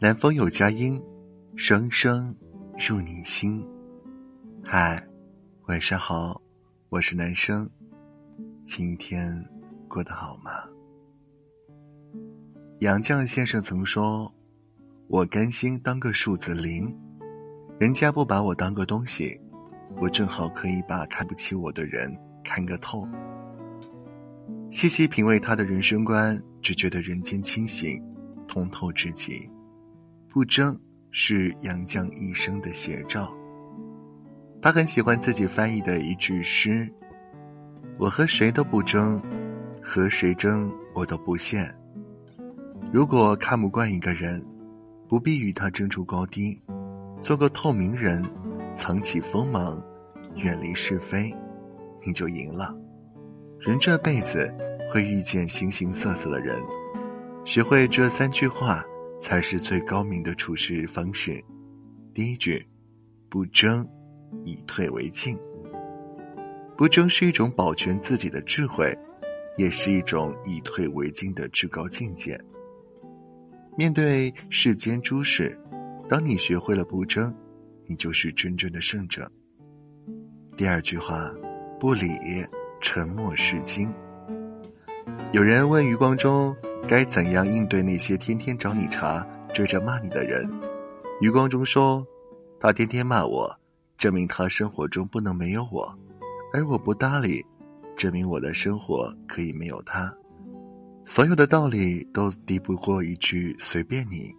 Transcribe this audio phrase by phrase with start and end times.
[0.00, 1.02] 南风有佳音，
[1.56, 2.32] 声声
[2.78, 3.60] 入你心。
[4.64, 5.04] 嗨，
[5.66, 6.40] 晚上好，
[6.88, 7.68] 我是男生。
[8.64, 9.28] 今天
[9.88, 10.52] 过得好吗？
[12.78, 14.32] 杨绛先生曾说
[15.10, 16.96] ：“我甘心当个数字零，
[17.80, 19.36] 人家不把我当个东西，
[20.00, 23.04] 我正好可以把看不起我的人看个透。”
[24.70, 28.00] 细细品味他的人生观，只觉得人间清醒，
[28.46, 29.50] 通透至极。
[30.30, 30.78] 不争
[31.10, 33.34] 是杨绛一生的写照。
[34.60, 36.86] 他很喜欢自己翻译的一句诗
[37.98, 39.20] ：“我和谁都不争，
[39.82, 41.66] 和谁争我都不屑。
[42.92, 44.44] 如果看不惯一个人，
[45.08, 46.60] 不必与他争出高低，
[47.22, 48.22] 做个透明人，
[48.74, 49.82] 藏起锋芒，
[50.36, 51.34] 远离是非，
[52.04, 52.76] 你就赢了。
[53.60, 54.52] 人这辈子
[54.92, 56.60] 会遇见形形色色的人，
[57.44, 58.84] 学会这三句话。”
[59.20, 61.42] 才是最高明的处事方式。
[62.14, 62.66] 第一句，
[63.28, 63.86] 不争，
[64.44, 65.38] 以退为进。
[66.76, 68.96] 不争是一种保全自己的智慧，
[69.56, 72.40] 也是一种以退为进的至高境界。
[73.76, 75.58] 面对世间诸事，
[76.08, 77.34] 当你学会了不争，
[77.86, 79.30] 你就是真正的胜者。
[80.56, 81.32] 第二句话，
[81.78, 82.08] 不理，
[82.80, 83.92] 沉默是金。
[85.32, 86.56] 有人问余光中。
[86.88, 90.50] 该怎样应对那些天天找你茬、追着骂你的人？
[91.20, 92.04] 余光中说
[92.58, 93.54] ：“他天天骂我，
[93.98, 95.84] 证明他生活中不能没有我；
[96.50, 97.44] 而我不搭理，
[97.94, 100.10] 证明我的生活可以没有他。
[101.04, 104.34] 所有的道理都抵不过一句‘随便你’，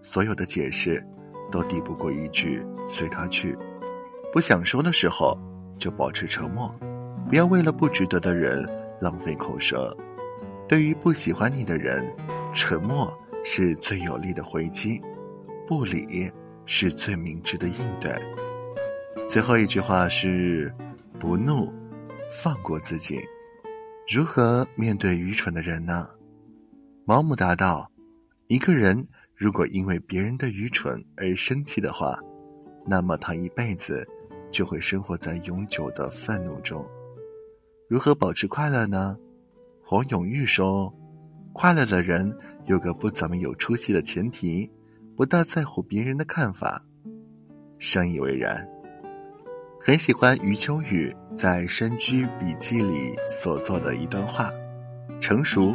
[0.00, 1.06] 所有的解释
[1.52, 3.54] 都抵不过一句‘随他去’。
[4.32, 5.38] 不想说的时候，
[5.76, 6.74] 就保持沉默，
[7.28, 8.66] 不要为了不值得的人
[9.02, 9.94] 浪费口舌。”
[10.70, 12.08] 对于不喜欢你的人，
[12.54, 15.02] 沉默是最有力的回击，
[15.66, 16.30] 不理
[16.64, 18.14] 是最明智的应对。
[19.28, 20.72] 最后一句话是：
[21.18, 21.72] 不怒，
[22.40, 23.20] 放过自己。
[24.08, 26.08] 如何面对愚蠢的人呢？
[27.04, 27.90] 毛姆答道：
[28.46, 32.16] 一个人如果因为别人的愚蠢而生气的话，
[32.86, 34.06] 那么他一辈子
[34.52, 36.88] 就会生活在永久的愤怒中。
[37.88, 39.18] 如何保持快乐呢？
[39.90, 40.94] 黄永玉说
[41.52, 42.32] ：“快乐的人
[42.66, 44.70] 有个不怎么有出息的前提，
[45.16, 46.80] 不大在乎别人的看法。”
[47.80, 48.64] 深以为然。
[49.80, 54.52] 很喜欢余秋雨在《山居笔记》里所做的一段话
[55.18, 55.74] ：“成熟，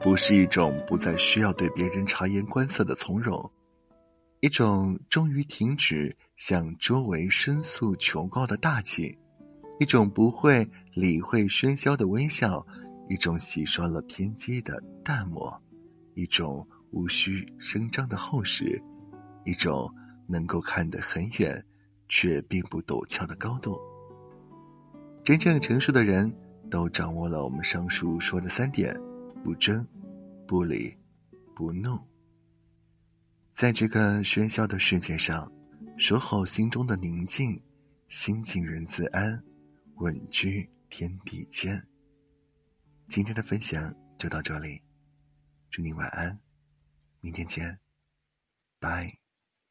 [0.00, 3.48] 不是一种不再需要对别人察言观色的从容，
[4.40, 9.16] 一种终于停止向周围申诉求告的大气，
[9.78, 12.66] 一种不会理会喧嚣的微笑。”
[13.12, 15.62] 一种洗刷了偏激的淡漠，
[16.14, 18.82] 一种无需声张的厚实，
[19.44, 19.94] 一种
[20.26, 21.62] 能够看得很远
[22.08, 23.78] 却并不陡峭的高度。
[25.22, 26.34] 真正成熟的人
[26.70, 28.98] 都掌握了我们上述说的三点：
[29.44, 29.86] 不争、
[30.46, 30.96] 不理、
[31.54, 31.98] 不怒。
[33.52, 35.52] 在这个喧嚣的世界上，
[35.98, 37.62] 守好心中的宁静，
[38.08, 39.38] 心静人自安，
[39.96, 41.86] 稳居天地间。
[43.12, 44.80] 今天的分享就到这里，
[45.70, 46.40] 祝你晚安，
[47.20, 47.78] 明天见，
[48.80, 49.21] 拜。